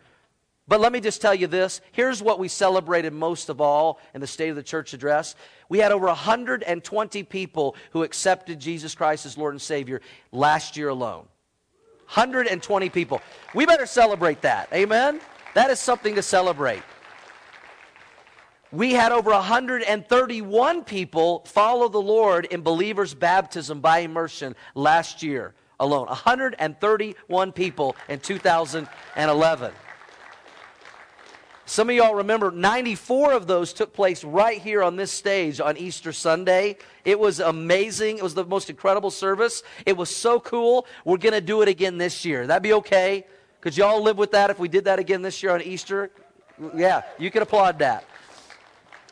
[0.66, 1.81] But let me just tell you this.
[1.92, 5.35] Here's what we celebrated most of all in the State of the Church address.
[5.68, 10.00] We had over 120 people who accepted Jesus Christ as Lord and Savior
[10.33, 11.27] last year alone.
[12.07, 13.20] 120 people.
[13.55, 14.68] We better celebrate that.
[14.72, 15.20] Amen?
[15.55, 16.83] That is something to celebrate
[18.74, 25.55] we had over 131 people follow the Lord in believers' baptism by immersion last year
[25.79, 26.07] alone.
[26.09, 29.72] 131 people in 2011.
[31.66, 35.79] Some of y'all remember 94 of those took place right here on this stage on
[35.79, 36.77] Easter Sunday.
[37.07, 38.18] It was amazing.
[38.18, 39.62] It was the most incredible service.
[39.87, 40.87] It was so cool.
[41.07, 42.46] We're going to do it again this year.
[42.46, 43.24] That'd be okay?
[43.62, 46.11] Could y'all live with that if we did that again this year on Easter?
[46.74, 48.05] Yeah, you can applaud that.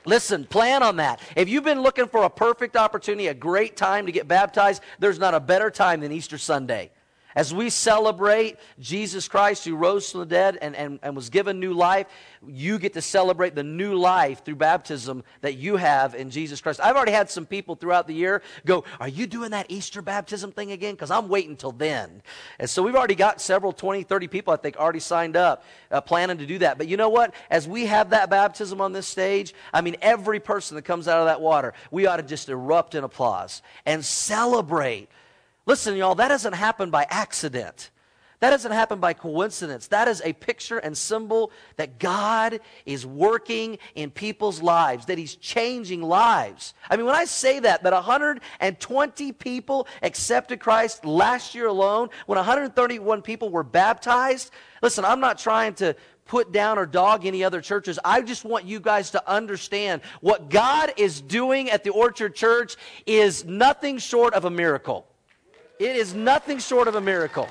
[0.04, 1.20] Listen, plan on that.
[1.36, 5.18] If you've been looking for a perfect opportunity, a great time to get baptized, there's
[5.18, 6.90] not a better time than Easter Sunday.
[7.34, 11.60] As we celebrate Jesus Christ who rose from the dead and, and, and was given
[11.60, 12.06] new life,
[12.46, 16.80] you get to celebrate the new life through baptism that you have in Jesus Christ.
[16.82, 20.52] I've already had some people throughout the year go, Are you doing that Easter baptism
[20.52, 20.94] thing again?
[20.94, 22.22] Because I'm waiting till then.
[22.58, 26.00] And so we've already got several 20, 30 people, I think, already signed up, uh,
[26.00, 26.78] planning to do that.
[26.78, 27.34] But you know what?
[27.50, 31.20] As we have that baptism on this stage, I mean, every person that comes out
[31.20, 35.08] of that water, we ought to just erupt in applause and celebrate
[35.66, 37.90] Listen, y'all, that doesn't happen by accident.
[38.42, 39.86] That doesn't happen by coincidence.
[39.86, 45.36] That is a picture and symbol that God is working in people's lives, that He's
[45.36, 46.74] changing lives.
[46.90, 52.36] I mean, when I say that, that 120 people accepted Christ last year alone, when
[52.36, 54.50] 131 people were baptized,
[54.82, 55.94] listen, I'm not trying to
[56.24, 58.00] put down or dog any other churches.
[58.04, 62.74] I just want you guys to understand what God is doing at the Orchard Church
[63.06, 65.06] is nothing short of a miracle.
[65.82, 67.48] It is nothing short of a miracle.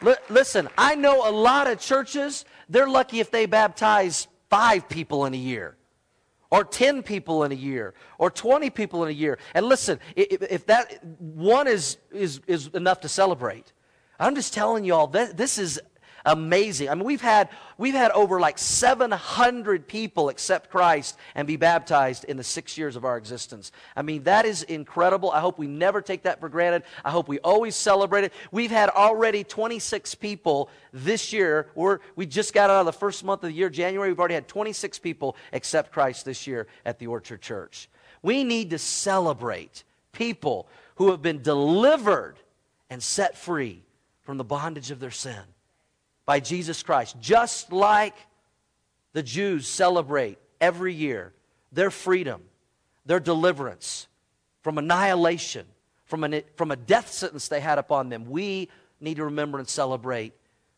[0.00, 5.26] L- listen, I know a lot of churches, they're lucky if they baptize five people
[5.26, 5.76] in a year,
[6.50, 9.38] or 10 people in a year, or 20 people in a year.
[9.52, 13.74] And listen, if, if that one is, is, is enough to celebrate,
[14.18, 15.78] I'm just telling y'all, that this is
[16.24, 16.88] amazing.
[16.88, 22.24] I mean, we've had, we've had over like 700 people accept Christ and be baptized
[22.24, 23.72] in the six years of our existence.
[23.94, 25.30] I mean, that is incredible.
[25.30, 26.84] I hope we never take that for granted.
[27.04, 28.32] I hope we always celebrate it.
[28.50, 31.68] We've had already 26 people this year.
[31.74, 34.10] We're, we just got out of the first month of the year, January.
[34.10, 37.88] We've already had 26 people accept Christ this year at the Orchard Church.
[38.22, 42.36] We need to celebrate people who have been delivered
[42.88, 43.82] and set free
[44.22, 45.42] from the bondage of their sin
[46.26, 48.14] by Jesus Christ, just like
[49.12, 51.32] the Jews celebrate every year
[51.72, 52.42] their freedom,
[53.04, 54.06] their deliverance
[54.62, 55.66] from annihilation,
[56.06, 58.26] from, an, from a death sentence they had upon them.
[58.30, 58.68] We
[59.00, 60.32] need to remember and celebrate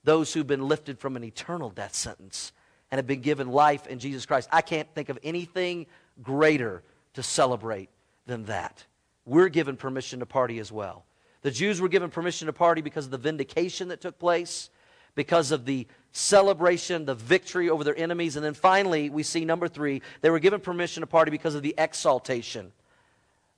[0.05, 2.53] those who've been lifted from an eternal death sentence
[2.91, 4.49] and have been given life in Jesus Christ.
[4.53, 5.87] I can't think of anything
[6.23, 6.83] greater
[7.15, 7.91] to celebrate
[8.27, 8.85] than that.
[9.25, 11.05] We're given permission to party as well.
[11.43, 14.71] The Jews were given permission to party because of the vindication that took place
[15.17, 18.37] because of the celebration, the victory over their enemies.
[18.37, 21.63] And then finally, we see number three, they were given permission to party because of
[21.63, 22.73] the exaltation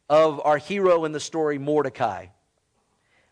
[0.08, 2.26] of our hero in the story, Mordecai.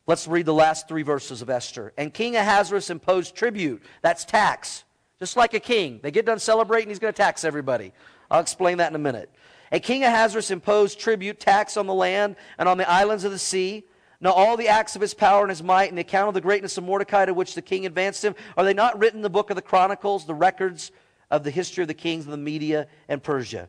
[0.06, 1.92] Let's read the last three verses of Esther.
[1.96, 3.82] And King Ahasuerus imposed tribute.
[4.02, 4.84] That's tax.
[5.18, 6.00] Just like a king.
[6.02, 7.92] They get done celebrating, he's going to tax everybody.
[8.30, 9.30] I'll explain that in a minute.
[9.70, 13.38] And King Ahasuerus imposed tribute, tax on the land and on the islands of the
[13.38, 13.84] sea
[14.20, 16.40] now, all the acts of his power and his might, and the account of the
[16.40, 19.30] greatness of Mordecai to which the king advanced him, are they not written in the
[19.30, 20.90] book of the Chronicles, the records
[21.30, 23.68] of the history of the kings of the Media and Persia?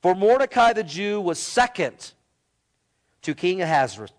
[0.00, 2.12] For Mordecai the Jew was second
[3.22, 4.12] to King Ahasuerus,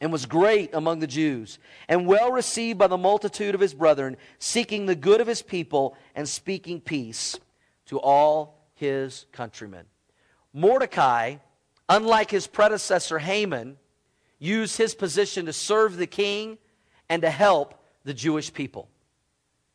[0.00, 4.16] and was great among the Jews, and well received by the multitude of his brethren,
[4.38, 7.38] seeking the good of his people and speaking peace
[7.86, 9.84] to all his countrymen.
[10.54, 11.36] Mordecai,
[11.90, 13.76] unlike his predecessor Haman,
[14.40, 16.58] use his position to serve the king
[17.08, 17.74] and to help
[18.04, 18.88] the Jewish people.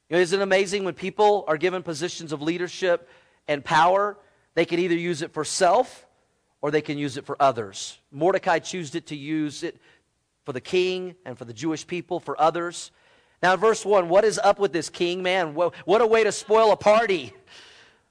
[0.10, 3.08] You know, isn't it amazing when people are given positions of leadership
[3.48, 4.18] and power,
[4.56, 6.06] they can either use it for self
[6.62, 8.00] or they can use it for others.
[8.12, 9.78] Mordecai chose it to use it
[10.46, 12.92] for the king and for the Jewish people, for others.
[13.44, 15.54] Now, verse 1, what is up with this king, man?
[15.54, 17.34] What a way to spoil a party.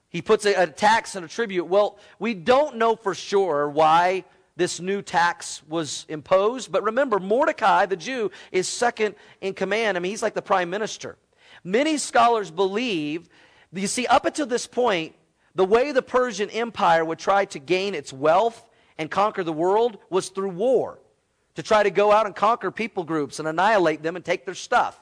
[0.09, 1.65] He puts a, a tax and a tribute.
[1.65, 4.23] Well, we don't know for sure why
[4.55, 6.71] this new tax was imposed.
[6.71, 9.97] But remember, Mordecai, the Jew, is second in command.
[9.97, 11.17] I mean, he's like the prime minister.
[11.63, 13.27] Many scholars believe,
[13.73, 15.15] you see, up until this point,
[15.55, 19.97] the way the Persian Empire would try to gain its wealth and conquer the world
[20.09, 20.99] was through war,
[21.55, 24.53] to try to go out and conquer people groups and annihilate them and take their
[24.53, 25.01] stuff.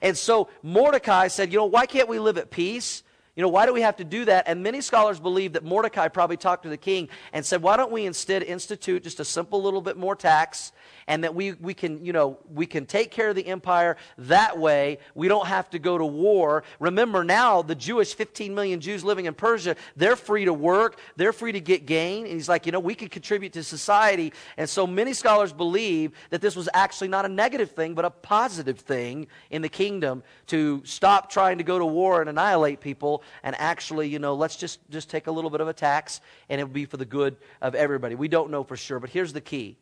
[0.00, 3.02] And so Mordecai said, you know, why can't we live at peace?
[3.38, 4.48] You know, why do we have to do that?
[4.48, 7.92] And many scholars believe that Mordecai probably talked to the king and said, why don't
[7.92, 10.72] we instead institute just a simple little bit more tax
[11.08, 14.56] and that we, we can, you know, we can take care of the empire that
[14.58, 14.98] way.
[15.14, 16.62] We don't have to go to war.
[16.78, 21.32] Remember now, the Jewish 15 million Jews living in Persia, they're free to work, they're
[21.32, 22.24] free to get gain.
[22.26, 24.34] And he's like, you know, we can contribute to society.
[24.58, 28.10] And so many scholars believe that this was actually not a negative thing, but a
[28.10, 33.22] positive thing in the kingdom to stop trying to go to war and annihilate people
[33.42, 36.60] and actually, you know, let's just, just take a little bit of a tax and
[36.60, 38.14] it will be for the good of everybody.
[38.14, 39.78] We don't know for sure, but here's the key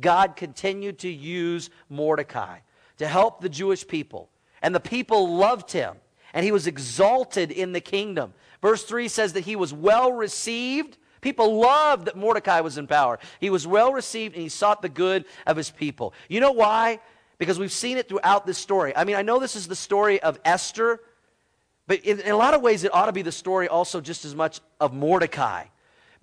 [0.00, 2.58] God continued to use Mordecai
[2.98, 4.30] to help the Jewish people.
[4.62, 5.96] And the people loved him,
[6.32, 8.34] and he was exalted in the kingdom.
[8.62, 10.96] Verse 3 says that he was well received.
[11.20, 13.18] People loved that Mordecai was in power.
[13.40, 16.14] He was well received, and he sought the good of his people.
[16.28, 17.00] You know why?
[17.38, 18.96] Because we've seen it throughout this story.
[18.96, 21.00] I mean, I know this is the story of Esther,
[21.86, 24.24] but in, in a lot of ways, it ought to be the story also just
[24.24, 25.64] as much of Mordecai.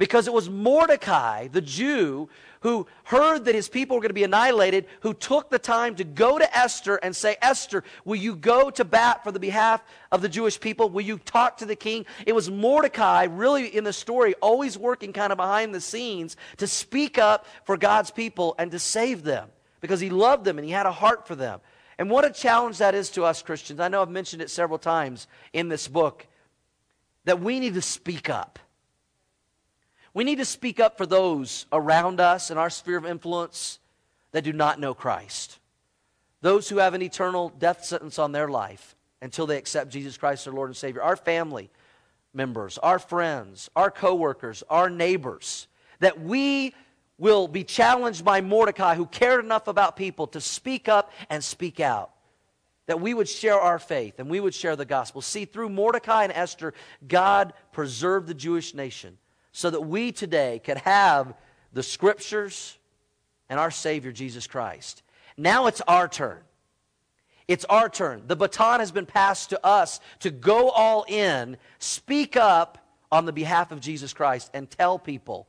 [0.04, 2.28] Because it was Mordecai, the Jew,
[2.60, 6.04] who heard that his people were going to be annihilated, who took the time to
[6.04, 10.22] go to Esther and say, Esther, will you go to bat for the behalf of
[10.22, 10.90] the Jewish people?
[10.90, 12.06] Will you talk to the king?
[12.28, 16.68] It was Mordecai, really in the story, always working kind of behind the scenes to
[16.68, 19.48] speak up for God's people and to save them
[19.80, 21.62] because he loved them and he had a heart for them.
[21.98, 23.80] And what a challenge that is to us Christians.
[23.80, 26.28] I know I've mentioned it several times in this book
[27.24, 28.60] that we need to speak up.
[30.14, 33.80] We need to speak up for those around us in our sphere of influence
[34.32, 35.60] that do not know Christ.
[36.42, 40.46] Those who have an eternal death sentence on their life until they accept Jesus Christ,
[40.46, 41.02] their Lord and Savior.
[41.02, 41.72] Our family
[42.34, 45.68] members, our friends, our coworkers, our neighbors.
[46.00, 46.76] That we
[47.18, 51.80] will be challenged by Mordecai, who cared enough about people to speak up and speak
[51.80, 52.12] out.
[52.88, 55.22] That we would share our faith and we would share the gospel.
[55.22, 56.74] See, through Mordecai and Esther,
[57.08, 59.18] God preserved the Jewish nation
[59.54, 61.34] so that we today could have
[61.72, 62.78] the scriptures
[63.50, 65.04] and our Savior, Jesus Christ.
[65.38, 66.40] Now it's our turn.
[67.48, 68.24] It's our turn.
[68.28, 72.80] The baton has been passed to us to go all in, speak up
[73.12, 75.48] on the behalf of Jesus Christ, and tell people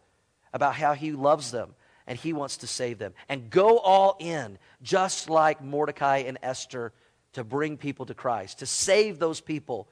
[0.52, 1.74] about how he loves them
[2.06, 3.14] and he wants to save them.
[3.28, 6.92] And go all in, just like Mordecai and Esther,
[7.32, 9.88] to bring people to Christ, to save those people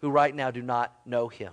[0.00, 1.52] who right now do not know him.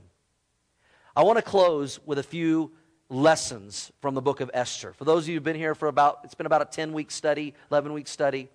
[1.15, 2.71] I want to close with a few
[3.07, 4.93] lessons from the book of Esther.
[4.93, 7.11] For those of you who've been here for about, it's been about a 10 week
[7.11, 8.49] study, 11 week study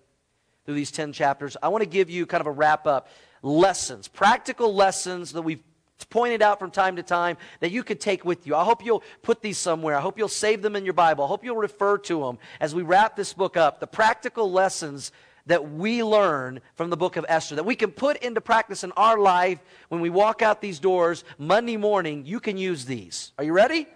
[0.65, 1.55] through these 10 chapters.
[1.63, 3.07] I want to give you kind of a wrap up
[3.41, 5.63] lessons, practical lessons that we've
[6.09, 8.55] pointed out from time to time that you could take with you.
[8.55, 9.95] I hope you'll put these somewhere.
[9.95, 11.23] I hope you'll save them in your Bible.
[11.23, 13.79] I hope you'll refer to them as we wrap this book up.
[13.79, 15.13] The practical lessons
[15.45, 18.91] that we learn from the book of Esther, that we can put into practice in
[18.93, 22.25] our life when we walk out these doors Monday morning.
[22.25, 23.31] You can use these.
[23.37, 23.87] Are you ready?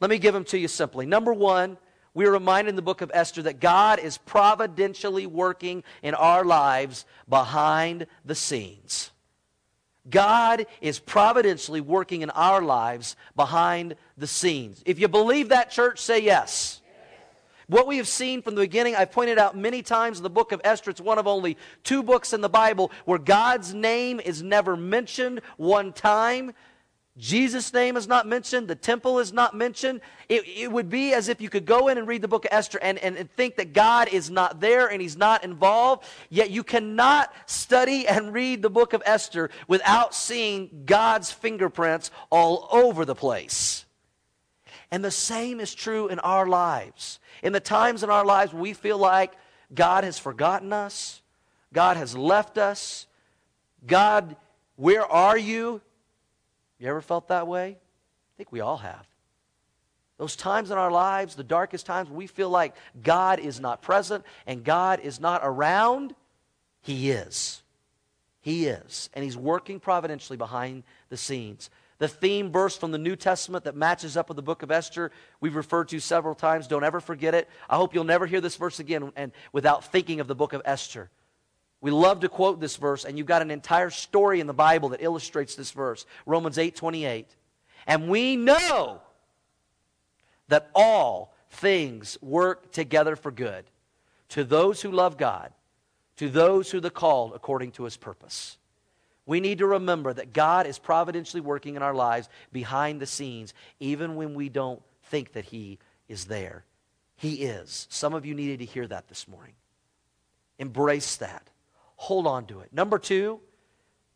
[0.00, 1.06] Let me give them to you simply.
[1.06, 1.78] Number one,
[2.14, 6.44] we are reminded in the book of Esther that God is providentially working in our
[6.44, 9.10] lives behind the scenes.
[10.08, 14.82] God is providentially working in our lives behind the scenes.
[14.86, 16.80] If you believe that, church, say yes.
[17.68, 20.52] What we have seen from the beginning, I've pointed out many times in the book
[20.52, 24.42] of Esther, it's one of only two books in the Bible where God's name is
[24.42, 26.54] never mentioned one time.
[27.18, 28.68] Jesus' name is not mentioned.
[28.68, 30.00] The temple is not mentioned.
[30.30, 32.52] It, it, would be as if you could go in and read the book of
[32.52, 36.04] Esther and, and, and think that God is not there and he's not involved.
[36.30, 42.68] Yet you cannot study and read the book of Esther without seeing God's fingerprints all
[42.70, 43.84] over the place.
[44.90, 47.20] And the same is true in our lives.
[47.42, 49.34] In the times in our lives we feel like
[49.74, 51.20] God has forgotten us,
[51.72, 53.06] God has left us,
[53.86, 54.36] God,
[54.76, 55.80] where are you?
[56.78, 57.76] You ever felt that way?
[57.76, 59.06] I think we all have.
[60.16, 64.24] Those times in our lives, the darkest times, we feel like God is not present
[64.46, 66.14] and God is not around,
[66.80, 67.62] He is.
[68.40, 69.10] He is.
[69.14, 71.70] And He's working providentially behind the scenes.
[71.98, 75.10] The theme verse from the New Testament that matches up with the book of Esther,
[75.40, 76.68] we've referred to several times.
[76.68, 77.48] Don't ever forget it.
[77.68, 80.62] I hope you'll never hear this verse again and without thinking of the book of
[80.64, 81.10] Esther.
[81.80, 84.90] We love to quote this verse, and you've got an entire story in the Bible
[84.90, 87.26] that illustrates this verse Romans 8 28.
[87.86, 89.00] And we know
[90.48, 93.64] that all things work together for good
[94.30, 95.52] to those who love God,
[96.16, 98.58] to those who are called according to his purpose.
[99.28, 103.52] We need to remember that God is providentially working in our lives behind the scenes,
[103.78, 106.64] even when we don't think that he is there.
[107.14, 107.86] He is.
[107.90, 109.52] Some of you needed to hear that this morning.
[110.58, 111.50] Embrace that.
[111.96, 112.72] Hold on to it.
[112.72, 113.38] Number two,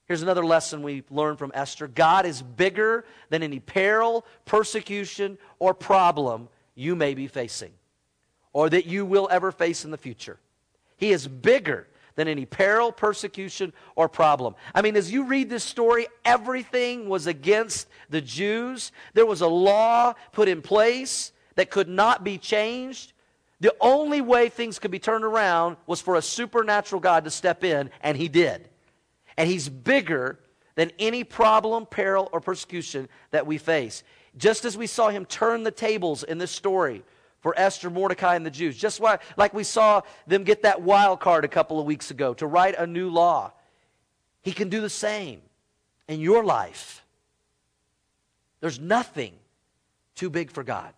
[0.06, 5.74] here's another lesson we learned from Esther God is bigger than any peril, persecution, or
[5.74, 7.72] problem you may be facing
[8.54, 10.38] or that you will ever face in the future.
[10.96, 14.54] He is bigger than any peril, persecution, or problem.
[14.74, 18.92] I mean, as you read this story, everything was against the Jews.
[19.14, 23.12] There was a law put in place that could not be changed.
[23.60, 27.64] The only way things could be turned around was for a supernatural God to step
[27.64, 28.68] in, and he did.
[29.36, 30.38] And he's bigger
[30.74, 34.02] than any problem, peril, or persecution that we face.
[34.36, 37.04] Just as we saw him turn the tables in this story
[37.42, 39.00] for Esther, Mordecai, and the Jews, just
[39.36, 42.76] like we saw them get that wild card a couple of weeks ago to write
[42.78, 43.52] a new law,
[44.42, 45.42] he can do the same
[46.08, 47.04] in your life.
[48.60, 49.34] There's nothing
[50.14, 50.94] too big for God.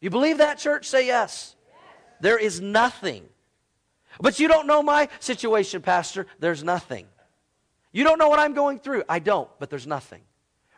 [0.00, 0.86] You believe that, church?
[0.86, 1.54] Say yes.
[2.20, 3.24] There is nothing.
[4.20, 6.26] But you don't know my situation, Pastor.
[6.40, 7.06] There's nothing.
[7.92, 9.04] You don't know what I'm going through.
[9.08, 10.22] I don't, but there's nothing.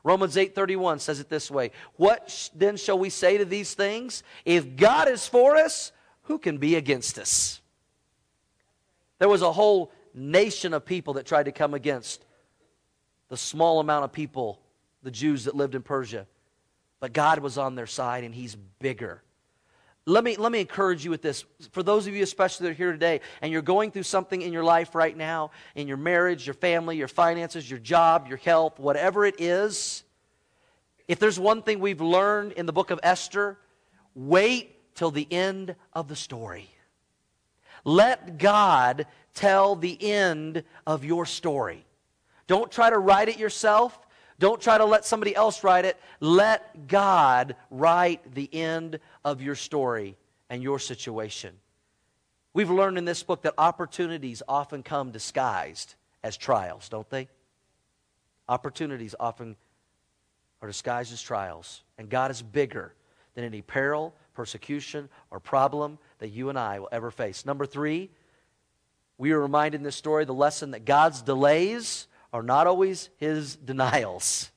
[0.02, 4.22] Romans 8:31 says it this way, "What then shall we say to these things?
[4.44, 7.60] If God is for us, who can be against us?"
[9.18, 12.24] There was a whole nation of people that tried to come against
[13.28, 14.60] the small amount of people,
[15.02, 16.26] the Jews that lived in Persia.
[16.98, 19.22] But God was on their side and he's bigger
[20.06, 21.44] let me, let me encourage you with this.
[21.72, 24.52] For those of you, especially that are here today, and you're going through something in
[24.52, 28.78] your life right now, in your marriage, your family, your finances, your job, your health,
[28.78, 30.04] whatever it is,
[31.06, 33.58] if there's one thing we've learned in the book of Esther,
[34.14, 36.70] wait till the end of the story.
[37.84, 41.84] Let God tell the end of your story.
[42.46, 43.98] Don't try to write it yourself.
[44.40, 46.00] Don't try to let somebody else write it.
[46.18, 50.16] Let God write the end of your story
[50.48, 51.54] and your situation.
[52.54, 57.28] We've learned in this book that opportunities often come disguised as trials, don't they?
[58.48, 59.56] Opportunities often
[60.62, 61.82] are disguised as trials.
[61.98, 62.94] And God is bigger
[63.34, 67.44] than any peril, persecution, or problem that you and I will ever face.
[67.44, 68.08] Number three,
[69.18, 73.56] we are reminded in this story the lesson that God's delays are not always his
[73.64, 74.50] denials.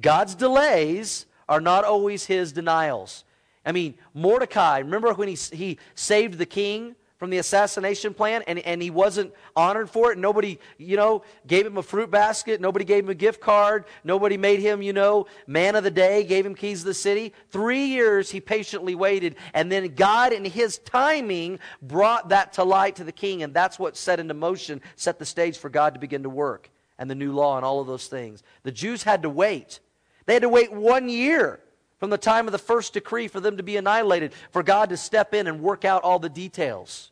[0.00, 3.24] God's delays are not always his denials.
[3.64, 8.58] I mean, Mordecai, remember when he, he saved the king from the assassination plan and,
[8.60, 10.16] and he wasn't honored for it?
[10.16, 12.62] Nobody, you know, gave him a fruit basket.
[12.62, 13.84] Nobody gave him a gift card.
[14.02, 17.34] Nobody made him, you know, man of the day, gave him keys to the city.
[17.50, 19.36] Three years he patiently waited.
[19.52, 23.42] And then God, in his timing, brought that to light to the king.
[23.42, 26.70] And that's what set into motion, set the stage for God to begin to work
[26.98, 28.42] and the new law and all of those things.
[28.62, 29.80] The Jews had to wait.
[30.24, 31.60] They had to wait one year
[32.00, 34.96] from the time of the first decree for them to be annihilated, for God to
[34.96, 37.09] step in and work out all the details.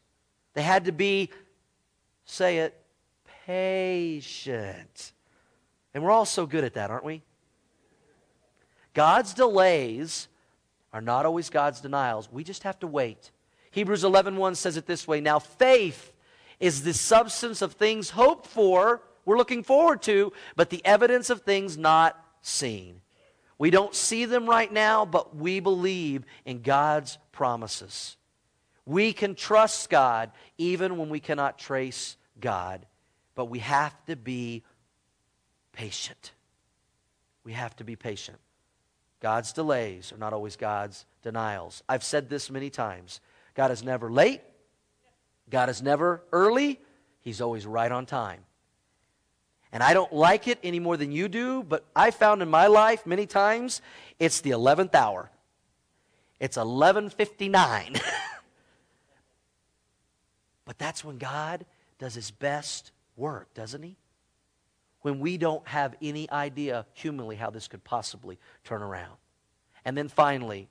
[0.59, 1.31] They had to be,
[2.25, 2.75] say it,
[3.47, 5.13] patient.
[5.95, 7.23] And we're all so good at that, aren't we?
[8.93, 10.27] God's delays
[10.93, 12.29] are not always God's denials.
[12.33, 13.31] We just have to wait.
[13.71, 16.13] Hebrews 11:1 says it this way, "Now faith
[16.59, 21.43] is the substance of things hoped for, we're looking forward to, but the evidence of
[21.43, 23.01] things not seen."
[23.59, 28.18] We don't see them right now, but we believe in God's promises.
[28.89, 32.87] We can trust God even when we cannot trace God,
[33.35, 34.65] but we have to be
[35.73, 36.33] patient.
[37.45, 38.39] We have to be patient.
[39.21, 41.83] God's delays are not always God's denials.
[41.87, 43.21] I've said this many times.
[43.55, 44.41] God is never late.
[45.51, 46.81] God is never early.
[47.21, 48.41] He's always right on time.
[49.71, 52.69] And I don't like it any more than you do, but I found in my
[52.69, 53.83] life many times
[54.19, 55.31] it's the 11th hour.
[56.41, 58.01] It's 11:59.
[60.69, 61.65] but that's when God
[61.99, 63.97] does his best work, doesn't he?
[65.01, 69.17] When we don't have any idea humanly how this could possibly turn around.
[69.85, 70.69] And then finally,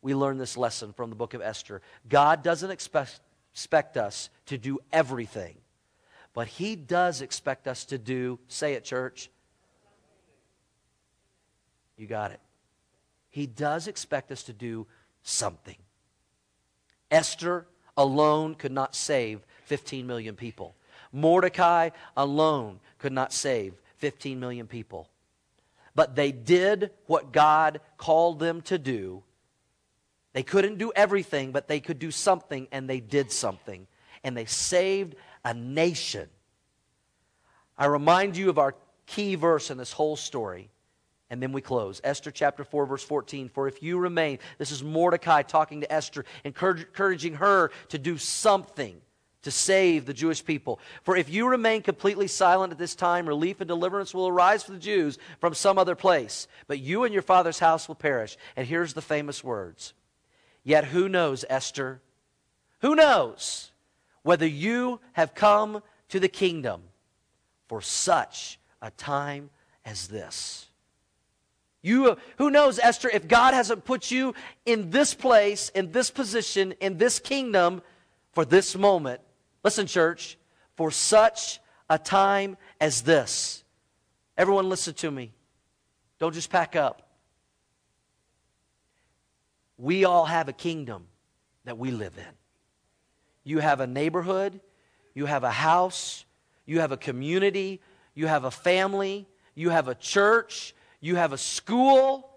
[0.00, 1.82] we learn this lesson from the book of Esther.
[2.08, 3.20] God doesn't expect,
[3.52, 5.56] expect us to do everything
[6.32, 9.30] but He does expect us to do, say it, church.
[11.96, 12.40] You got it.
[13.28, 14.86] He does expect us to do
[15.22, 15.76] something.
[17.10, 17.66] Esther
[17.96, 20.74] alone could not save 15 million people.
[21.12, 25.08] Mordecai alone could not save 15 million people.
[25.94, 29.22] But they did what God called them to do.
[30.32, 33.86] They couldn't do everything, but they could do something, and they did something.
[34.22, 36.28] And they saved a nation.
[37.76, 38.76] I remind you of our
[39.06, 40.70] key verse in this whole story.
[41.30, 42.00] And then we close.
[42.02, 43.48] Esther chapter 4, verse 14.
[43.48, 49.00] For if you remain, this is Mordecai talking to Esther, encouraging her to do something
[49.42, 50.80] to save the Jewish people.
[51.02, 54.72] For if you remain completely silent at this time, relief and deliverance will arise for
[54.72, 56.48] the Jews from some other place.
[56.66, 58.36] But you and your father's house will perish.
[58.56, 59.94] And here's the famous words
[60.62, 62.02] Yet who knows, Esther?
[62.80, 63.70] Who knows?
[64.22, 66.82] whether you have come to the kingdom
[67.68, 69.50] for such a time
[69.84, 70.69] as this.
[71.82, 74.34] You, who knows, Esther, if God hasn't put you
[74.66, 77.82] in this place, in this position, in this kingdom
[78.32, 79.20] for this moment.
[79.64, 80.38] Listen, church,
[80.76, 81.58] for such
[81.88, 83.64] a time as this.
[84.36, 85.32] Everyone, listen to me.
[86.18, 87.08] Don't just pack up.
[89.78, 91.06] We all have a kingdom
[91.64, 92.34] that we live in.
[93.42, 94.60] You have a neighborhood,
[95.14, 96.26] you have a house,
[96.66, 97.80] you have a community,
[98.14, 102.30] you have a family, you have a church, you have a school.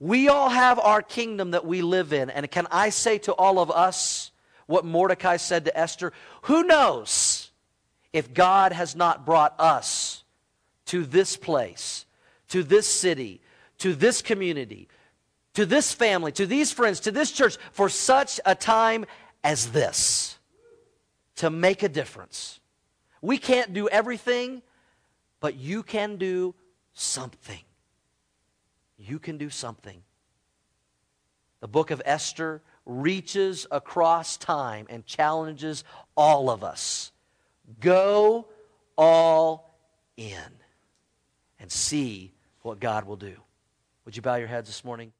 [0.00, 2.30] We all have our kingdom that we live in.
[2.30, 4.30] And can I say to all of us
[4.66, 6.12] what Mordecai said to Esther?
[6.42, 7.50] Who knows
[8.12, 10.24] if God has not brought us
[10.86, 12.06] to this place,
[12.48, 13.40] to this city,
[13.78, 14.88] to this community,
[15.54, 19.04] to this family, to these friends, to this church for such a time
[19.44, 20.38] as this?
[21.38, 22.58] to make a difference.
[23.22, 24.60] We can't do everything,
[25.38, 26.54] but you can do
[26.94, 27.60] something.
[28.98, 30.02] You can do something.
[31.60, 35.84] The book of Esther reaches across time and challenges
[36.16, 37.12] all of us.
[37.80, 38.46] Go
[38.96, 39.74] all
[40.16, 40.40] in
[41.60, 42.32] and see
[42.62, 43.36] what God will do.
[44.04, 45.12] Would you bow your heads this morning?